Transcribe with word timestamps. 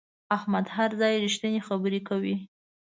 احمد 0.37 0.65
هر 0.75 0.89
ځای 1.01 1.13
رښتینې 1.25 1.61
خبره 1.67 1.99
کوي. 2.09 2.35